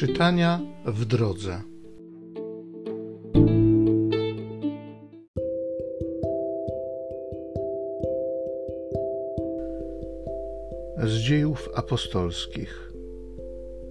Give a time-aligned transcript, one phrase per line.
[0.00, 1.60] Czytania w drodze.
[11.02, 12.92] Z dziejów apostolskich.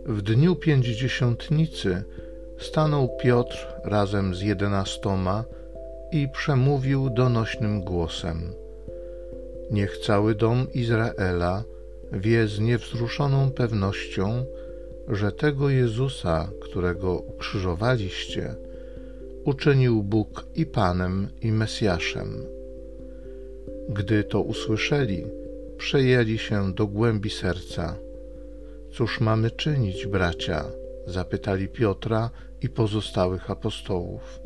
[0.05, 2.04] W dniu pięćdziesiątnicy
[2.57, 5.44] stanął Piotr razem z jedenastoma
[6.12, 8.54] i przemówił donośnym głosem:
[9.71, 11.64] Niech cały dom Izraela
[12.11, 14.46] wie z niewzruszoną pewnością,
[15.09, 18.55] że tego Jezusa, którego ukrzyżowaliście,
[19.45, 22.45] uczynił Bóg i Panem, i Mesjaszem.
[23.89, 25.23] Gdy to usłyszeli,
[25.77, 27.95] przejęli się do głębi serca.
[28.91, 30.65] Cóż mamy czynić, bracia?
[31.07, 32.30] zapytali Piotra
[32.61, 34.39] i pozostałych apostołów.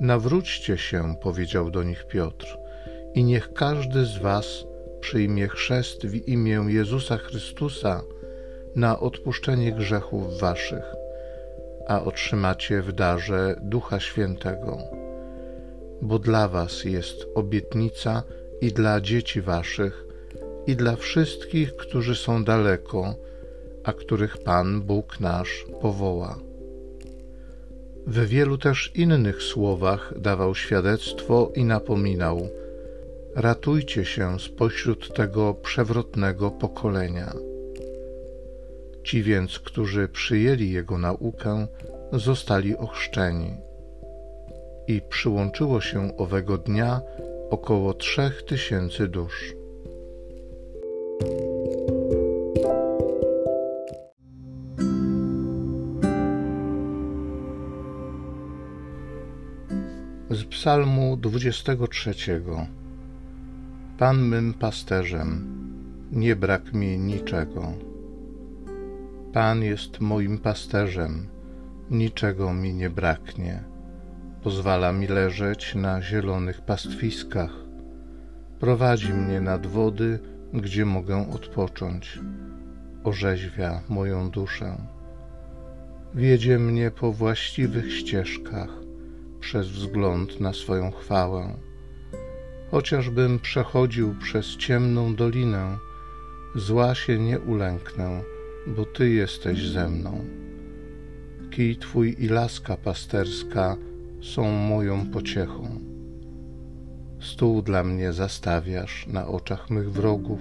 [0.00, 2.58] Nawróćcie się, powiedział do nich Piotr,
[3.14, 4.64] i niech każdy z was
[5.00, 8.02] przyjmie chrzest w imię Jezusa Chrystusa
[8.76, 10.84] na odpuszczenie grzechów waszych,
[11.88, 14.78] a otrzymacie w darze Ducha Świętego.
[16.02, 18.22] Bo dla was jest obietnica
[18.60, 20.06] i dla dzieci waszych,
[20.66, 23.14] i dla wszystkich, którzy są daleko,
[23.84, 26.38] a których Pan Bóg nasz powoła.
[28.06, 32.48] W wielu też innych słowach dawał świadectwo i napominał:
[33.34, 37.49] Ratujcie się spośród tego przewrotnego pokolenia.
[39.04, 41.66] Ci więc, którzy przyjęli jego naukę,
[42.12, 43.50] zostali ochrzczeni.
[44.86, 47.00] I przyłączyło się owego dnia
[47.50, 49.54] około trzech tysięcy dusz.
[60.30, 62.14] Z Psalmu 23.
[63.98, 65.58] Pan mym pasterzem,
[66.12, 67.89] nie brak mi niczego.
[69.32, 71.28] Pan jest moim pasterzem,
[71.90, 73.64] niczego mi nie braknie.
[74.42, 77.50] Pozwala mi leżeć na zielonych pastwiskach.
[78.60, 80.18] Prowadzi mnie nad wody,
[80.54, 82.18] gdzie mogę odpocząć.
[83.04, 84.76] Orzeźwia moją duszę.
[86.14, 88.70] Wiedzie mnie po właściwych ścieżkach
[89.40, 91.54] przez wzgląd na swoją chwałę.
[92.70, 95.78] Chociażbym przechodził przez ciemną dolinę,
[96.54, 98.22] zła się nie ulęknę,
[98.66, 100.24] bo Ty jesteś ze mną.
[101.50, 103.76] Kij Twój i laska pasterska
[104.22, 105.80] są moją pociechą.
[107.20, 110.40] Stół dla mnie zastawiasz na oczach mych wrogów,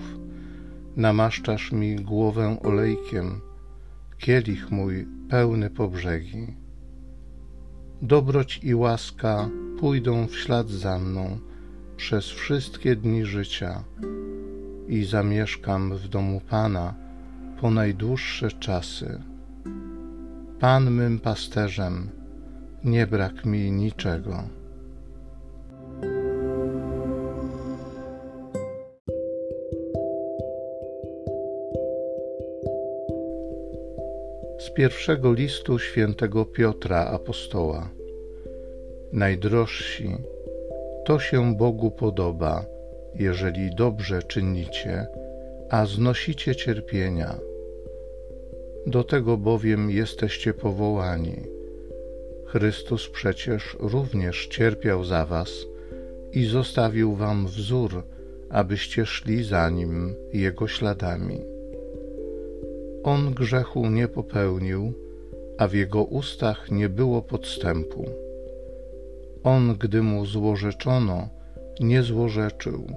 [0.96, 3.42] namaszczasz mi głowę olejkiem,
[4.18, 6.48] kielich mój pełny po brzegi.
[8.02, 11.40] Dobroć i łaska pójdą w ślad za mną
[11.98, 13.84] przez wszystkie dni życia
[14.88, 17.09] i zamieszkam w domu Pana
[17.62, 19.22] po najdłuższe czasy.
[20.60, 22.10] Pan mym pasterzem,
[22.84, 24.44] nie brak mi niczego.
[34.60, 37.90] Z pierwszego listu świętego Piotra Apostoła.
[39.14, 40.16] Najdrożsi,
[41.06, 42.66] to się Bogu podoba,
[43.16, 45.08] jeżeli dobrze czynicie,
[45.70, 47.49] a znosicie cierpienia.
[48.90, 51.36] Do tego bowiem jesteście powołani.
[52.46, 55.66] Chrystus przecież również cierpiał za was
[56.32, 58.04] i zostawił wam wzór,
[58.50, 61.42] abyście szli za nim jego śladami.
[63.04, 64.94] On grzechu nie popełnił,
[65.58, 68.06] a w jego ustach nie było podstępu.
[69.44, 71.30] On, gdy mu złorzeczono,
[71.80, 72.88] nie złorzeczył,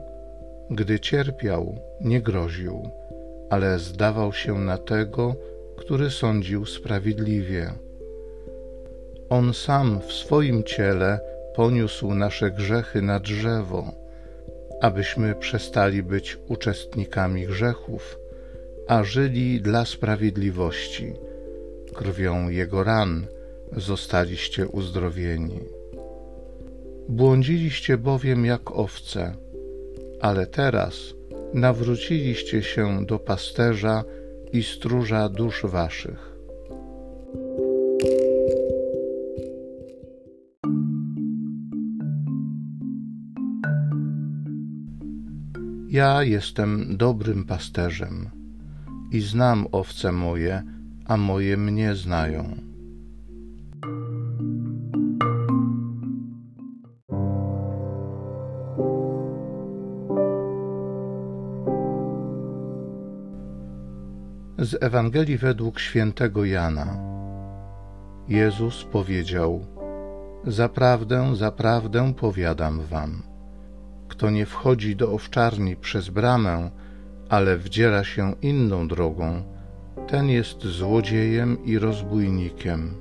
[0.71, 2.83] gdy cierpiał, nie groził,
[3.51, 5.35] ale zdawał się na tego,
[5.85, 7.73] który sądził sprawiedliwie.
[9.29, 11.21] On sam w swoim ciele
[11.57, 13.93] poniósł nasze grzechy na drzewo,
[14.81, 18.19] abyśmy przestali być uczestnikami grzechów,
[18.89, 21.13] a żyli dla sprawiedliwości.
[21.95, 23.27] Krwią Jego ran
[23.77, 25.61] zostaliście uzdrowieni.
[27.09, 29.35] Błądziliście bowiem jak owce,
[30.21, 30.95] ale teraz
[31.55, 34.05] nawróciliście się do pasterza
[34.53, 36.33] i stróża dusz waszych.
[45.89, 48.31] Ja jestem dobrym pasterzem
[49.11, 50.63] i znam owce moje,
[51.05, 52.72] a moje mnie znają.
[64.63, 66.97] Z Ewangelii według świętego Jana.
[68.29, 69.67] Jezus powiedział:
[70.45, 73.23] Zaprawdę, zaprawdę powiadam wam.
[74.09, 76.71] Kto nie wchodzi do owczarni przez bramę,
[77.29, 79.43] ale wdziera się inną drogą,
[80.07, 82.95] ten jest złodziejem i rozbójnikiem.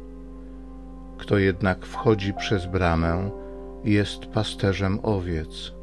[1.18, 3.32] Kto jednak wchodzi przez bramę,
[3.84, 5.74] jest pasterzem owiec.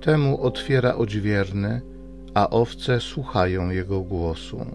[0.00, 1.80] Temu otwiera odźwierny,
[2.38, 4.66] a owce słuchają jego głosu.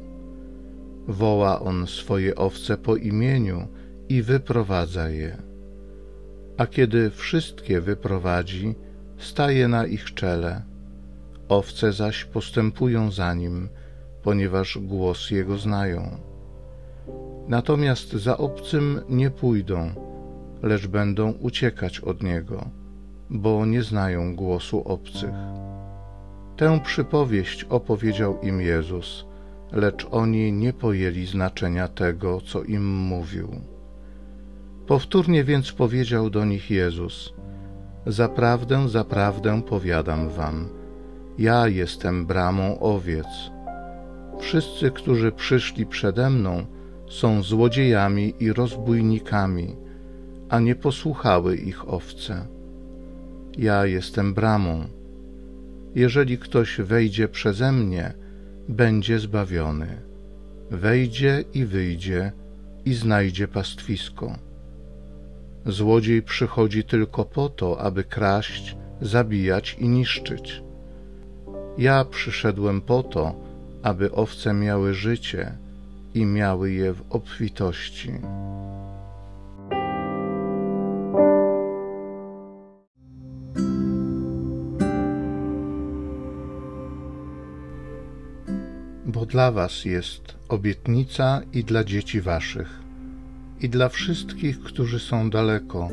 [1.08, 3.68] Woła on swoje owce po imieniu
[4.10, 5.38] i wyprowadza je.
[6.58, 8.76] A kiedy wszystkie wyprowadzi,
[9.18, 10.62] staje na ich czele.
[11.50, 13.70] Owce zaś postępują za nim,
[14.24, 16.18] ponieważ głos jego znają.
[17.48, 19.90] Natomiast za obcym nie pójdą,
[20.64, 22.70] lecz będą uciekać od niego,
[23.30, 25.34] bo nie znają głosu obcych.
[26.58, 29.26] Tę przypowieść opowiedział im Jezus,
[29.72, 33.50] lecz oni nie pojęli znaczenia tego, co im mówił.
[34.88, 37.34] Powtórnie więc powiedział do nich Jezus:
[38.06, 40.70] Zaprawdę, zaprawdę powiadam wam,
[41.38, 43.28] ja jestem bramą owiec.
[44.40, 46.66] Wszyscy, którzy przyszli przede mną,
[47.10, 49.76] są złodziejami i rozbójnikami,
[50.50, 52.48] a nie posłuchały ich owce.
[53.58, 54.86] Ja jestem bramą.
[55.96, 58.14] Jeżeli ktoś wejdzie przeze mnie,
[58.70, 59.88] będzie zbawiony.
[60.72, 62.32] Wejdzie i wyjdzie
[62.86, 64.38] i znajdzie pastwisko.
[65.66, 70.64] Złodziej przychodzi tylko po to, aby kraść, zabijać i niszczyć.
[71.78, 73.36] Ja przyszedłem po to,
[73.84, 75.58] aby owce miały życie
[76.14, 78.12] i miały je w obfitości.
[89.14, 92.80] Bo dla Was jest obietnica i dla dzieci Waszych,
[93.62, 95.90] i dla wszystkich, którzy są daleko,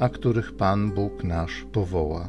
[0.00, 2.28] a których Pan Bóg nasz powoła.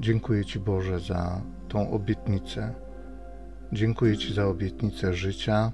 [0.00, 2.74] Dziękuję Ci, Boże, za tą obietnicę.
[3.72, 5.72] Dziękuję Ci za obietnicę życia,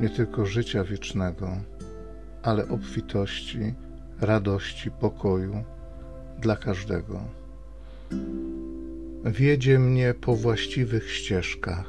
[0.00, 1.50] nie tylko życia wiecznego,
[2.42, 3.74] ale obfitości,
[4.20, 5.64] radości, pokoju
[6.38, 7.20] dla każdego.
[9.26, 11.86] Wiedzie mnie po właściwych ścieżkach.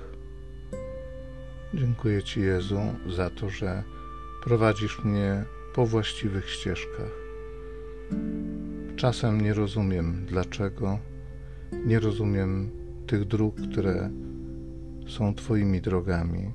[1.74, 2.80] Dziękuję Ci, Jezu,
[3.16, 3.84] za to, że
[4.44, 7.12] prowadzisz mnie po właściwych ścieżkach.
[8.96, 11.00] Czasem nie rozumiem dlaczego,
[11.86, 12.72] nie rozumiem
[13.08, 14.10] tych dróg, które
[15.08, 16.52] są Twoimi drogami,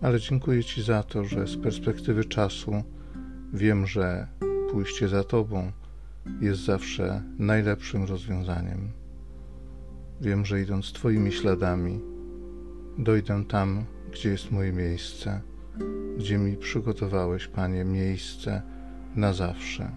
[0.00, 2.84] ale dziękuję Ci za to, że z perspektywy czasu
[3.52, 4.26] wiem, że
[4.70, 5.72] pójście za Tobą
[6.40, 9.01] jest zawsze najlepszym rozwiązaniem.
[10.22, 12.00] Wiem, że idąc Twoimi śladami,
[12.98, 15.40] dojdę tam, gdzie jest moje miejsce,
[16.18, 18.62] gdzie mi przygotowałeś, Panie, miejsce
[19.16, 19.90] na zawsze.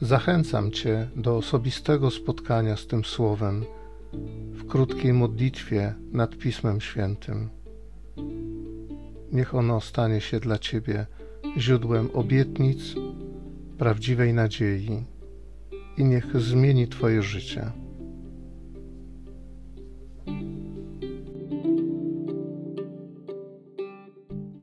[0.00, 3.64] Zachęcam Cię do osobistego spotkania z tym Słowem
[4.72, 7.48] krótkiej modlitwie nad Pismem Świętym.
[9.32, 11.06] Niech ono stanie się dla Ciebie
[11.58, 12.94] źródłem obietnic,
[13.78, 15.04] prawdziwej nadziei
[15.96, 17.81] i niech zmieni Twoje życie.